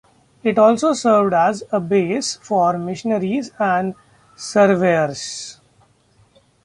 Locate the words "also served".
0.57-1.31